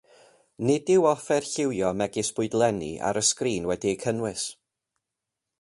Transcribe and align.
Nid 0.67 0.87
yw 0.93 1.03
offer 1.09 1.47
llywio 1.49 1.91
megis 2.01 2.33
bwydlenni 2.39 2.91
ar 3.11 3.23
y 3.23 3.25
sgrîn 3.29 3.71
wedi'u 3.73 3.95
cynnwys. 4.07 4.51